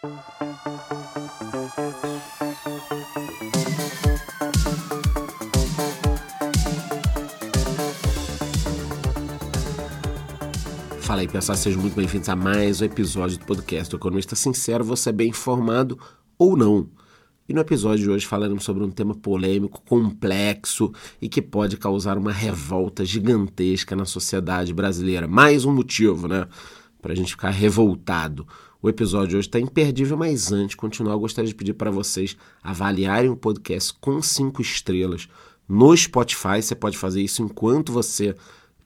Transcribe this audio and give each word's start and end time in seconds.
Fala 0.00 0.08
aí 11.20 11.28
pessoal, 11.28 11.58
sejam 11.58 11.82
muito 11.82 11.94
bem-vindos 11.94 12.30
a 12.30 12.34
mais 12.34 12.80
um 12.80 12.86
episódio 12.86 13.36
do 13.36 13.44
podcast 13.44 13.90
do 13.90 13.98
Economista 13.98 14.34
Sincero, 14.34 14.82
você 14.82 15.10
é 15.10 15.12
bem 15.12 15.28
informado 15.28 15.98
ou 16.38 16.56
não. 16.56 16.88
E 17.46 17.52
no 17.52 17.60
episódio 17.60 18.04
de 18.04 18.10
hoje 18.10 18.26
falaremos 18.26 18.64
sobre 18.64 18.82
um 18.82 18.90
tema 18.90 19.14
polêmico, 19.14 19.82
complexo 19.82 20.94
e 21.20 21.28
que 21.28 21.42
pode 21.42 21.76
causar 21.76 22.16
uma 22.16 22.32
revolta 22.32 23.04
gigantesca 23.04 23.94
na 23.94 24.06
sociedade 24.06 24.72
brasileira. 24.72 25.28
Mais 25.28 25.66
um 25.66 25.74
motivo, 25.74 26.26
né? 26.26 26.48
Para 27.00 27.12
a 27.12 27.16
gente 27.16 27.32
ficar 27.32 27.50
revoltado. 27.50 28.46
O 28.82 28.88
episódio 28.88 29.38
hoje 29.38 29.48
está 29.48 29.60
imperdível, 29.60 30.16
mas 30.16 30.52
antes 30.52 30.70
de 30.70 30.76
continuar, 30.76 31.12
eu 31.12 31.20
gostaria 31.20 31.48
de 31.48 31.54
pedir 31.54 31.74
para 31.74 31.90
vocês 31.90 32.36
avaliarem 32.62 33.30
o 33.30 33.36
podcast 33.36 33.94
com 34.00 34.22
cinco 34.22 34.62
estrelas 34.62 35.28
no 35.68 35.96
Spotify. 35.96 36.62
Você 36.62 36.74
pode 36.74 36.96
fazer 36.96 37.20
isso 37.20 37.42
enquanto 37.42 37.92
você 37.92 38.34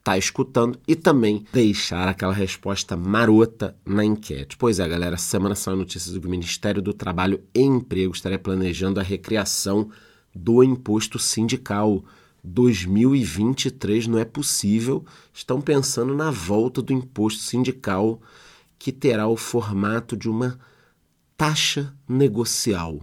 está 0.04 0.18
escutando 0.18 0.78
e 0.86 0.94
também 0.94 1.46
deixar 1.50 2.08
aquela 2.08 2.32
resposta 2.32 2.94
marota 2.94 3.74
na 3.86 4.04
enquete. 4.04 4.56
Pois 4.58 4.78
é, 4.78 4.86
galera, 4.86 5.16
semana 5.16 5.54
saiu 5.54 5.78
notícias 5.78 6.14
do 6.14 6.28
Ministério 6.28 6.82
do 6.82 6.92
Trabalho 6.92 7.40
e 7.54 7.62
Emprego 7.62 8.12
estaria 8.12 8.38
planejando 8.38 9.00
a 9.00 9.02
recriação 9.02 9.88
do 10.34 10.62
imposto 10.62 11.18
sindical. 11.18 12.04
2023 12.44 14.06
não 14.06 14.18
é 14.18 14.24
possível. 14.24 15.04
Estão 15.32 15.60
pensando 15.62 16.14
na 16.14 16.30
volta 16.30 16.82
do 16.82 16.92
imposto 16.92 17.40
sindical 17.40 18.20
que 18.78 18.92
terá 18.92 19.26
o 19.26 19.36
formato 19.36 20.14
de 20.14 20.28
uma 20.28 20.58
taxa 21.38 21.94
negocial. 22.06 23.00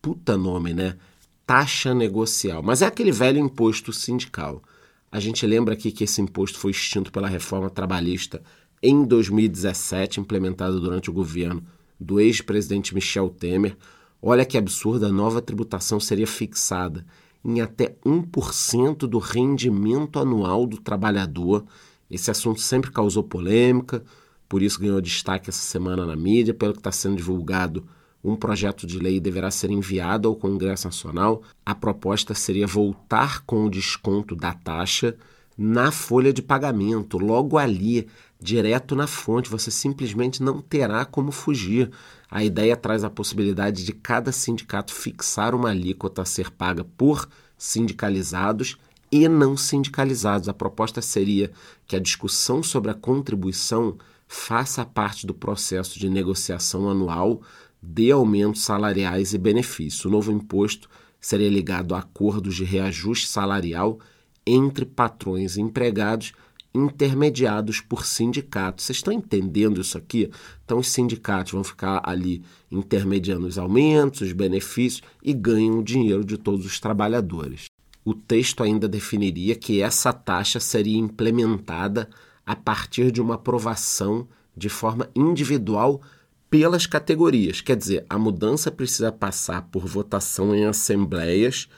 Puta 0.00 0.36
nome, 0.36 0.72
né? 0.72 0.96
Taxa 1.44 1.92
negocial. 1.92 2.62
Mas 2.62 2.80
é 2.80 2.86
aquele 2.86 3.10
velho 3.10 3.40
imposto 3.40 3.92
sindical. 3.92 4.62
A 5.10 5.18
gente 5.18 5.44
lembra 5.44 5.74
aqui 5.74 5.90
que 5.90 6.04
esse 6.04 6.20
imposto 6.20 6.56
foi 6.56 6.70
extinto 6.70 7.10
pela 7.10 7.26
reforma 7.26 7.68
trabalhista 7.68 8.40
em 8.80 9.04
2017, 9.04 10.20
implementada 10.20 10.78
durante 10.78 11.10
o 11.10 11.12
governo 11.12 11.64
do 11.98 12.20
ex-presidente 12.20 12.94
Michel 12.94 13.28
Temer. 13.28 13.76
Olha 14.22 14.44
que 14.44 14.56
absurda, 14.56 15.08
a 15.08 15.12
nova 15.12 15.42
tributação 15.42 15.98
seria 15.98 16.26
fixada 16.26 17.04
em 17.44 17.60
até 17.60 17.96
1% 18.04 18.98
do 19.06 19.18
rendimento 19.18 20.18
anual 20.18 20.66
do 20.66 20.78
trabalhador. 20.78 21.64
Esse 22.10 22.30
assunto 22.30 22.60
sempre 22.60 22.90
causou 22.90 23.22
polêmica, 23.22 24.02
por 24.48 24.62
isso 24.62 24.80
ganhou 24.80 25.00
destaque 25.00 25.48
essa 25.48 25.62
semana 25.62 26.04
na 26.04 26.16
mídia, 26.16 26.52
pelo 26.52 26.72
que 26.72 26.80
está 26.80 26.92
sendo 26.92 27.16
divulgado 27.16 27.84
um 28.22 28.36
projeto 28.36 28.86
de 28.86 28.98
lei 28.98 29.18
deverá 29.18 29.50
ser 29.50 29.70
enviado 29.70 30.28
ao 30.28 30.36
Congresso 30.36 30.86
Nacional. 30.86 31.42
A 31.64 31.74
proposta 31.74 32.34
seria 32.34 32.66
voltar 32.66 33.42
com 33.44 33.64
o 33.64 33.70
desconto 33.70 34.36
da 34.36 34.52
taxa 34.52 35.16
na 35.62 35.92
folha 35.92 36.32
de 36.32 36.40
pagamento, 36.40 37.18
logo 37.18 37.58
ali, 37.58 38.08
direto 38.40 38.96
na 38.96 39.06
fonte. 39.06 39.50
Você 39.50 39.70
simplesmente 39.70 40.42
não 40.42 40.62
terá 40.62 41.04
como 41.04 41.30
fugir. 41.30 41.90
A 42.30 42.42
ideia 42.42 42.74
traz 42.74 43.04
a 43.04 43.10
possibilidade 43.10 43.84
de 43.84 43.92
cada 43.92 44.32
sindicato 44.32 44.94
fixar 44.94 45.54
uma 45.54 45.68
alíquota 45.68 46.22
a 46.22 46.24
ser 46.24 46.50
paga 46.50 46.82
por 46.82 47.28
sindicalizados 47.58 48.78
e 49.12 49.28
não 49.28 49.54
sindicalizados. 49.54 50.48
A 50.48 50.54
proposta 50.54 51.02
seria 51.02 51.50
que 51.86 51.94
a 51.94 52.00
discussão 52.00 52.62
sobre 52.62 52.90
a 52.90 52.94
contribuição 52.94 53.98
faça 54.26 54.82
parte 54.86 55.26
do 55.26 55.34
processo 55.34 55.98
de 55.98 56.08
negociação 56.08 56.88
anual 56.88 57.42
de 57.82 58.10
aumentos 58.10 58.62
salariais 58.62 59.34
e 59.34 59.38
benefícios. 59.38 60.06
O 60.06 60.10
novo 60.10 60.32
imposto 60.32 60.88
seria 61.20 61.50
ligado 61.50 61.94
a 61.94 61.98
acordos 61.98 62.54
de 62.54 62.64
reajuste 62.64 63.28
salarial 63.28 63.98
entre 64.46 64.84
patrões 64.84 65.56
e 65.56 65.60
empregados 65.60 66.32
intermediados 66.74 67.80
por 67.80 68.06
sindicatos. 68.06 68.84
Vocês 68.84 68.98
estão 68.98 69.12
entendendo 69.12 69.80
isso 69.80 69.98
aqui? 69.98 70.30
Então, 70.64 70.78
os 70.78 70.88
sindicatos 70.88 71.52
vão 71.52 71.64
ficar 71.64 72.00
ali 72.04 72.42
intermediando 72.70 73.46
os 73.46 73.58
aumentos, 73.58 74.20
os 74.20 74.32
benefícios 74.32 75.02
e 75.22 75.32
ganham 75.32 75.80
o 75.80 75.84
dinheiro 75.84 76.24
de 76.24 76.38
todos 76.38 76.64
os 76.64 76.78
trabalhadores. 76.78 77.66
O 78.04 78.14
texto 78.14 78.62
ainda 78.62 78.88
definiria 78.88 79.54
que 79.54 79.82
essa 79.82 80.12
taxa 80.12 80.60
seria 80.60 80.96
implementada 80.96 82.08
a 82.46 82.56
partir 82.56 83.10
de 83.10 83.20
uma 83.20 83.34
aprovação 83.34 84.26
de 84.56 84.68
forma 84.68 85.08
individual 85.14 86.00
pelas 86.48 86.86
categorias. 86.86 87.60
Quer 87.60 87.76
dizer, 87.76 88.06
a 88.08 88.18
mudança 88.18 88.70
precisa 88.70 89.12
passar 89.12 89.62
por 89.70 89.86
votação 89.86 90.54
em 90.54 90.64
assembleias, 90.64 91.68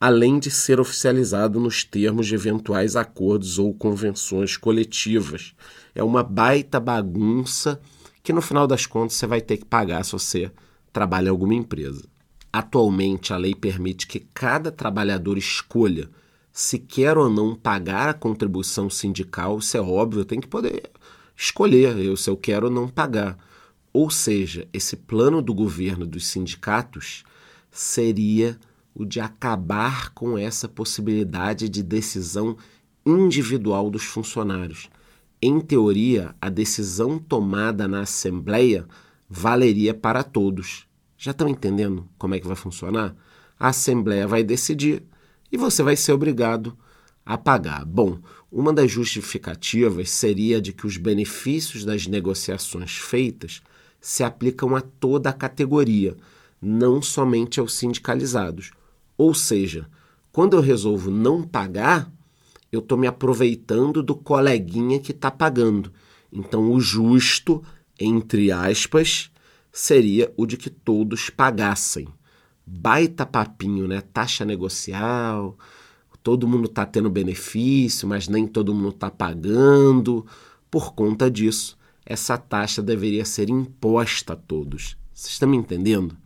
além 0.00 0.38
de 0.38 0.50
ser 0.50 0.80
oficializado 0.80 1.58
nos 1.58 1.82
termos 1.82 2.26
de 2.26 2.34
eventuais 2.34 2.94
acordos 2.94 3.58
ou 3.58 3.74
convenções 3.74 4.56
coletivas. 4.56 5.54
É 5.94 6.02
uma 6.02 6.22
baita 6.22 6.78
bagunça 6.78 7.80
que 8.22 8.32
no 8.32 8.40
final 8.40 8.66
das 8.66 8.86
contas 8.86 9.14
você 9.14 9.26
vai 9.26 9.40
ter 9.40 9.56
que 9.56 9.64
pagar 9.64 10.04
se 10.04 10.12
você 10.12 10.52
trabalha 10.92 11.26
em 11.26 11.30
alguma 11.30 11.54
empresa. 11.54 12.04
Atualmente, 12.52 13.32
a 13.32 13.36
lei 13.36 13.54
permite 13.54 14.06
que 14.06 14.20
cada 14.20 14.70
trabalhador 14.70 15.36
escolha 15.36 16.08
se 16.52 16.78
quer 16.78 17.16
ou 17.18 17.28
não 17.28 17.54
pagar 17.54 18.08
a 18.08 18.14
contribuição 18.14 18.88
sindical. 18.88 19.58
Isso 19.58 19.76
é 19.76 19.80
óbvio, 19.80 20.24
tem 20.24 20.40
que 20.40 20.48
poder 20.48 20.90
escolher 21.36 21.96
eu, 21.98 22.16
se 22.16 22.28
eu 22.28 22.36
quero 22.36 22.66
ou 22.66 22.72
não 22.72 22.88
pagar. 22.88 23.36
Ou 23.92 24.10
seja, 24.10 24.66
esse 24.72 24.96
plano 24.96 25.40
do 25.40 25.54
governo 25.54 26.06
dos 26.06 26.26
sindicatos 26.26 27.24
seria 27.70 28.58
o 28.98 29.06
de 29.06 29.20
acabar 29.20 30.10
com 30.10 30.36
essa 30.36 30.68
possibilidade 30.68 31.68
de 31.68 31.84
decisão 31.84 32.56
individual 33.06 33.88
dos 33.88 34.02
funcionários. 34.02 34.90
Em 35.40 35.60
teoria, 35.60 36.34
a 36.40 36.48
decisão 36.48 37.16
tomada 37.16 37.86
na 37.86 38.00
Assembleia 38.00 38.84
valeria 39.30 39.94
para 39.94 40.24
todos. 40.24 40.84
Já 41.16 41.30
estão 41.30 41.48
entendendo 41.48 42.08
como 42.18 42.34
é 42.34 42.40
que 42.40 42.46
vai 42.46 42.56
funcionar? 42.56 43.14
A 43.58 43.68
Assembleia 43.68 44.26
vai 44.26 44.42
decidir 44.42 45.04
e 45.50 45.56
você 45.56 45.80
vai 45.80 45.94
ser 45.94 46.12
obrigado 46.12 46.76
a 47.24 47.38
pagar. 47.38 47.84
Bom, 47.84 48.18
uma 48.50 48.72
das 48.72 48.90
justificativas 48.90 50.10
seria 50.10 50.60
de 50.60 50.72
que 50.72 50.86
os 50.86 50.96
benefícios 50.96 51.84
das 51.84 52.08
negociações 52.08 52.96
feitas 52.96 53.62
se 54.00 54.24
aplicam 54.24 54.74
a 54.74 54.80
toda 54.80 55.30
a 55.30 55.32
categoria, 55.32 56.16
não 56.60 57.00
somente 57.00 57.60
aos 57.60 57.74
sindicalizados. 57.74 58.72
Ou 59.18 59.34
seja, 59.34 59.88
quando 60.30 60.56
eu 60.56 60.60
resolvo 60.60 61.10
não 61.10 61.42
pagar, 61.42 62.10
eu 62.70 62.78
estou 62.78 62.96
me 62.96 63.08
aproveitando 63.08 64.02
do 64.02 64.14
coleguinha 64.14 65.00
que 65.00 65.10
está 65.10 65.28
pagando. 65.28 65.92
Então, 66.32 66.70
o 66.70 66.80
justo, 66.80 67.62
entre 67.98 68.52
aspas, 68.52 69.30
seria 69.72 70.32
o 70.36 70.46
de 70.46 70.56
que 70.56 70.70
todos 70.70 71.30
pagassem. 71.30 72.06
Baita 72.64 73.26
papinho, 73.26 73.88
né? 73.88 74.00
Taxa 74.00 74.44
negocial, 74.44 75.58
todo 76.22 76.46
mundo 76.46 76.66
está 76.66 76.86
tendo 76.86 77.10
benefício, 77.10 78.06
mas 78.06 78.28
nem 78.28 78.46
todo 78.46 78.74
mundo 78.74 78.90
está 78.90 79.10
pagando. 79.10 80.24
Por 80.70 80.92
conta 80.94 81.30
disso, 81.30 81.76
essa 82.04 82.38
taxa 82.38 82.82
deveria 82.82 83.24
ser 83.24 83.48
imposta 83.48 84.34
a 84.34 84.36
todos. 84.36 84.96
Vocês 85.12 85.32
estão 85.32 85.48
me 85.48 85.56
entendendo? 85.56 86.16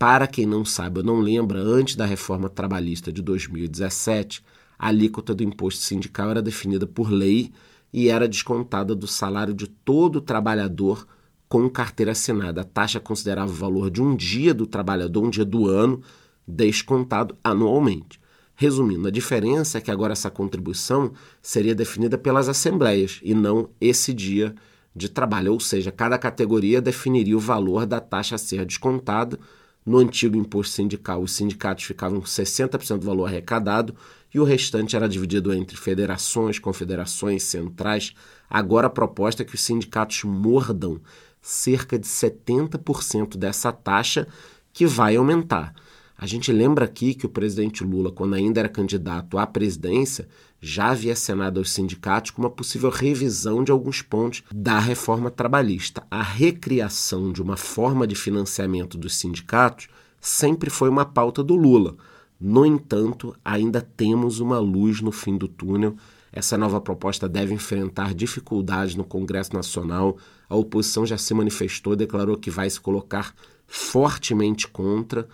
Para 0.00 0.26
quem 0.26 0.46
não 0.46 0.64
sabe 0.64 1.00
ou 1.00 1.04
não 1.04 1.20
lembra, 1.20 1.60
antes 1.60 1.94
da 1.94 2.06
reforma 2.06 2.48
trabalhista 2.48 3.12
de 3.12 3.20
2017, 3.20 4.42
a 4.78 4.88
alíquota 4.88 5.34
do 5.34 5.42
imposto 5.42 5.82
sindical 5.82 6.30
era 6.30 6.40
definida 6.40 6.86
por 6.86 7.10
lei 7.10 7.52
e 7.92 8.08
era 8.08 8.26
descontada 8.26 8.94
do 8.94 9.06
salário 9.06 9.52
de 9.52 9.66
todo 9.66 10.22
trabalhador 10.22 11.06
com 11.50 11.68
carteira 11.68 12.12
assinada. 12.12 12.62
A 12.62 12.64
taxa 12.64 12.98
considerava 12.98 13.52
o 13.52 13.54
valor 13.54 13.90
de 13.90 14.00
um 14.00 14.16
dia 14.16 14.54
do 14.54 14.66
trabalhador, 14.66 15.22
um 15.22 15.28
dia 15.28 15.44
do 15.44 15.68
ano, 15.68 16.00
descontado 16.48 17.36
anualmente. 17.44 18.18
Resumindo, 18.54 19.06
a 19.06 19.10
diferença 19.10 19.76
é 19.76 19.80
que 19.82 19.90
agora 19.90 20.14
essa 20.14 20.30
contribuição 20.30 21.12
seria 21.42 21.74
definida 21.74 22.16
pelas 22.16 22.48
assembleias 22.48 23.20
e 23.22 23.34
não 23.34 23.68
esse 23.78 24.14
dia 24.14 24.54
de 24.96 25.10
trabalho, 25.10 25.52
ou 25.52 25.60
seja, 25.60 25.92
cada 25.92 26.16
categoria 26.16 26.80
definiria 26.80 27.36
o 27.36 27.40
valor 27.40 27.84
da 27.84 28.00
taxa 28.00 28.36
a 28.36 28.38
ser 28.38 28.64
descontada. 28.64 29.38
No 29.84 29.98
antigo 29.98 30.36
imposto 30.36 30.74
sindical, 30.74 31.22
os 31.22 31.32
sindicatos 31.32 31.84
ficavam 31.84 32.20
com 32.20 32.26
60% 32.26 32.98
do 32.98 33.06
valor 33.06 33.26
arrecadado 33.26 33.94
e 34.32 34.38
o 34.38 34.44
restante 34.44 34.94
era 34.94 35.08
dividido 35.08 35.52
entre 35.52 35.76
federações, 35.76 36.58
confederações, 36.58 37.42
centrais. 37.42 38.12
Agora 38.48 38.86
a 38.86 38.90
proposta 38.90 39.42
é 39.42 39.44
que 39.44 39.54
os 39.54 39.60
sindicatos 39.60 40.22
mordam 40.24 41.00
cerca 41.40 41.98
de 41.98 42.06
70% 42.06 43.36
dessa 43.36 43.72
taxa 43.72 44.28
que 44.72 44.86
vai 44.86 45.16
aumentar. 45.16 45.74
A 46.16 46.26
gente 46.26 46.52
lembra 46.52 46.84
aqui 46.84 47.14
que 47.14 47.24
o 47.24 47.30
presidente 47.30 47.82
Lula, 47.82 48.12
quando 48.12 48.34
ainda 48.34 48.60
era 48.60 48.68
candidato 48.68 49.38
à 49.38 49.46
presidência, 49.46 50.28
já 50.60 50.90
havia 50.90 51.14
acenado 51.14 51.58
aos 51.58 51.72
sindicatos 51.72 52.30
com 52.30 52.42
uma 52.42 52.50
possível 52.50 52.90
revisão 52.90 53.64
de 53.64 53.72
alguns 53.72 54.02
pontos 54.02 54.42
da 54.52 54.78
reforma 54.78 55.30
trabalhista. 55.30 56.02
A 56.10 56.22
recriação 56.22 57.32
de 57.32 57.40
uma 57.40 57.56
forma 57.56 58.06
de 58.06 58.14
financiamento 58.14 58.98
dos 58.98 59.16
sindicatos 59.16 59.88
sempre 60.20 60.68
foi 60.68 60.88
uma 60.88 61.06
pauta 61.06 61.42
do 61.42 61.54
Lula. 61.54 61.96
No 62.38 62.66
entanto, 62.66 63.34
ainda 63.44 63.80
temos 63.80 64.38
uma 64.40 64.58
luz 64.58 65.00
no 65.00 65.12
fim 65.12 65.36
do 65.36 65.48
túnel. 65.48 65.96
Essa 66.32 66.56
nova 66.56 66.80
proposta 66.80 67.28
deve 67.28 67.54
enfrentar 67.54 68.14
dificuldades 68.14 68.94
no 68.94 69.04
Congresso 69.04 69.54
Nacional. 69.54 70.16
A 70.48 70.54
oposição 70.54 71.06
já 71.06 71.16
se 71.16 71.32
manifestou, 71.32 71.96
declarou 71.96 72.36
que 72.36 72.50
vai 72.50 72.68
se 72.68 72.80
colocar 72.80 73.34
fortemente 73.66 74.68
contra. 74.68 75.26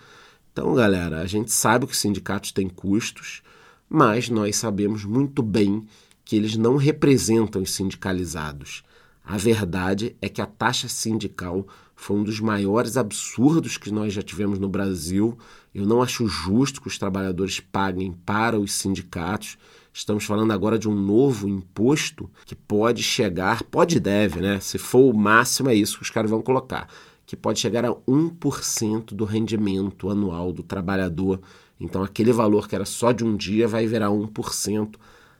Então, 0.51 0.73
galera, 0.73 1.19
a 1.19 1.25
gente 1.25 1.51
sabe 1.51 1.85
que 1.85 1.91
os 1.91 1.99
sindicatos 1.99 2.51
têm 2.51 2.67
custos 2.67 3.41
mas 3.89 4.29
nós 4.29 4.55
sabemos 4.55 5.05
muito 5.05 5.41
bem 5.41 5.85
que 6.23 6.35
eles 6.35 6.57
não 6.57 6.75
representam 6.75 7.61
os 7.61 7.73
sindicalizados. 7.73 8.83
A 9.23 9.37
verdade 9.37 10.15
é 10.21 10.29
que 10.29 10.41
a 10.41 10.45
taxa 10.45 10.87
sindical 10.87 11.67
foi 11.95 12.17
um 12.17 12.23
dos 12.23 12.39
maiores 12.39 12.95
absurdos 12.95 13.75
que 13.75 13.91
nós 13.91 14.13
já 14.13 14.21
tivemos 14.21 14.59
no 14.59 14.69
Brasil. 14.69 15.37
Eu 15.73 15.85
não 15.85 16.01
acho 16.01 16.27
justo 16.27 16.79
que 16.79 16.87
os 16.87 16.97
trabalhadores 16.97 17.59
paguem 17.59 18.13
para 18.25 18.59
os 18.59 18.71
sindicatos. 18.71 19.57
Estamos 19.91 20.25
falando 20.25 20.51
agora 20.51 20.77
de 20.77 20.87
um 20.87 20.95
novo 20.95 21.47
imposto 21.49 22.29
que 22.45 22.55
pode 22.55 23.01
chegar, 23.01 23.63
pode 23.63 23.97
e 23.97 23.99
deve, 23.99 24.39
né? 24.39 24.59
Se 24.59 24.77
for 24.77 25.11
o 25.11 25.17
máximo, 25.17 25.69
é 25.69 25.75
isso 25.75 25.97
que 25.97 26.03
os 26.03 26.09
caras 26.09 26.29
vão 26.29 26.41
colocar, 26.41 26.87
que 27.25 27.35
pode 27.35 27.59
chegar 27.59 27.83
a 27.83 27.91
1% 27.91 29.13
do 29.15 29.25
rendimento 29.25 30.09
anual 30.09 30.53
do 30.53 30.61
trabalhador 30.61 31.41
então 31.79 32.03
aquele 32.03 32.31
valor 32.31 32.67
que 32.67 32.75
era 32.75 32.85
só 32.85 33.11
de 33.11 33.23
um 33.23 33.35
dia 33.35 33.67
vai 33.67 33.85
virar 33.87 34.07
1%, 34.07 34.95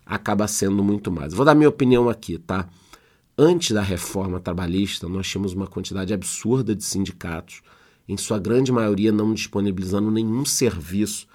acaba 0.05 0.47
sendo 0.47 0.83
muito 0.83 1.11
mais. 1.11 1.33
Vou 1.33 1.45
dar 1.45 1.55
minha 1.55 1.69
opinião 1.69 2.09
aqui, 2.09 2.37
tá? 2.37 2.67
Antes 3.37 3.71
da 3.71 3.81
reforma 3.81 4.39
trabalhista, 4.39 5.07
nós 5.07 5.27
tínhamos 5.27 5.53
uma 5.53 5.67
quantidade 5.67 6.13
absurda 6.13 6.75
de 6.75 6.83
sindicatos, 6.83 7.61
em 8.07 8.17
sua 8.17 8.39
grande 8.39 8.71
maioria 8.71 9.11
não 9.11 9.33
disponibilizando 9.33 10.09
nenhum 10.09 10.45
serviço 10.45 11.27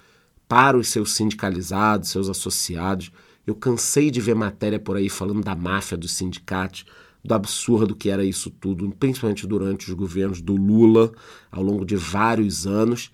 para 0.47 0.77
os 0.77 0.87
seus 0.89 1.13
sindicalizados, 1.13 2.09
seus 2.09 2.27
associados. 2.27 3.11
Eu 3.45 3.55
cansei 3.55 4.11
de 4.11 4.19
ver 4.19 4.35
matéria 4.35 4.79
por 4.79 4.97
aí 4.97 5.07
falando 5.07 5.41
da 5.41 5.55
máfia 5.55 5.95
dos 5.97 6.11
sindicatos, 6.11 6.85
do 7.23 7.33
absurdo 7.33 7.95
que 7.95 8.09
era 8.09 8.25
isso 8.25 8.49
tudo, 8.49 8.89
principalmente 8.99 9.47
durante 9.47 9.87
os 9.87 9.93
governos 9.93 10.41
do 10.41 10.55
Lula, 10.55 11.11
ao 11.51 11.63
longo 11.63 11.85
de 11.85 11.95
vários 11.95 12.67
anos. 12.67 13.11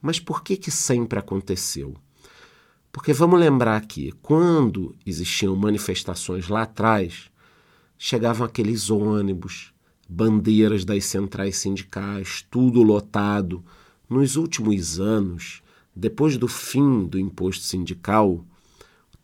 Mas 0.00 0.18
por 0.18 0.42
que 0.42 0.56
que 0.56 0.70
sempre 0.70 1.18
aconteceu? 1.18 1.94
Porque 2.92 3.12
vamos 3.12 3.38
lembrar 3.38 3.86
que 3.86 4.12
quando 4.22 4.94
existiam 5.06 5.54
manifestações 5.54 6.48
lá 6.48 6.62
atrás, 6.62 7.30
chegavam 7.96 8.46
aqueles 8.46 8.90
ônibus, 8.90 9.72
bandeiras 10.08 10.84
das 10.84 11.04
centrais 11.04 11.56
sindicais, 11.58 12.44
tudo 12.50 12.82
lotado. 12.82 13.64
Nos 14.08 14.34
últimos 14.34 14.98
anos, 14.98 15.62
depois 15.94 16.36
do 16.36 16.48
fim 16.48 17.04
do 17.06 17.18
imposto 17.18 17.62
sindical, 17.62 18.44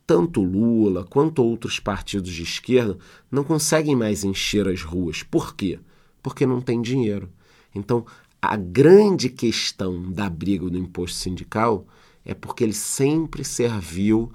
tanto 0.07 0.41
Lula 0.41 1.05
quanto 1.05 1.43
outros 1.43 1.81
partidos 1.81 2.31
de 2.31 2.45
esquerda 2.45 2.97
não 3.29 3.43
conseguem 3.43 3.97
mais 3.97 4.23
encher 4.23 4.69
as 4.69 4.83
ruas. 4.83 5.25
Por 5.25 5.57
quê? 5.57 5.81
Porque 6.23 6.47
não 6.47 6.61
tem 6.61 6.81
dinheiro. 6.81 7.29
Então, 7.75 8.07
a 8.53 8.57
grande 8.57 9.29
questão 9.29 10.11
da 10.11 10.29
briga 10.29 10.69
do 10.69 10.79
imposto 10.79 11.19
sindical 11.19 11.87
é 12.25 12.35
porque 12.35 12.65
ele 12.65 12.73
sempre 12.73 13.45
serviu 13.45 14.33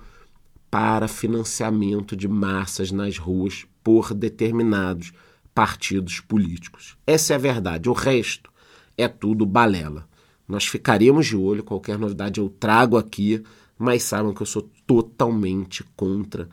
para 0.70 1.08
financiamento 1.08 2.16
de 2.16 2.28
massas 2.28 2.92
nas 2.92 3.18
ruas 3.18 3.66
por 3.84 4.14
determinados 4.14 5.12
partidos 5.54 6.20
políticos. 6.20 6.98
Essa 7.06 7.34
é 7.34 7.36
a 7.36 7.40
verdade. 7.40 7.90
O 7.90 7.94
resto 7.94 8.50
é 8.98 9.08
tudo 9.08 9.46
balela. 9.46 10.08
Nós 10.48 10.66
ficaremos 10.66 11.28
de 11.28 11.36
olho, 11.36 11.64
qualquer 11.64 11.98
novidade 11.98 12.40
eu 12.40 12.50
trago 12.50 12.98
aqui, 12.98 13.44
mas 13.78 14.04
saibam 14.04 14.34
que 14.34 14.42
eu 14.42 14.46
sou 14.46 14.70
totalmente 14.86 15.84
contra 15.96 16.50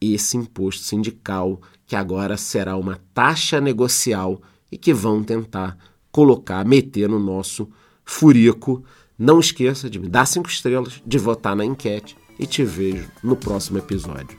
esse 0.00 0.36
imposto 0.36 0.82
sindical, 0.82 1.60
que 1.86 1.96
agora 1.96 2.36
será 2.36 2.76
uma 2.76 3.00
taxa 3.14 3.60
negocial 3.60 4.40
e 4.70 4.76
que 4.76 4.92
vão 4.92 5.22
tentar 5.24 5.76
colocar, 6.16 6.64
meter 6.64 7.10
no 7.10 7.18
nosso 7.18 7.68
furico. 8.02 8.82
Não 9.18 9.38
esqueça 9.38 9.90
de 9.90 9.98
me 9.98 10.08
dar 10.08 10.24
cinco 10.24 10.48
estrelas, 10.48 11.02
de 11.04 11.18
votar 11.18 11.54
na 11.54 11.62
enquete 11.62 12.16
e 12.38 12.46
te 12.46 12.64
vejo 12.64 13.10
no 13.22 13.36
próximo 13.36 13.76
episódio. 13.76 14.38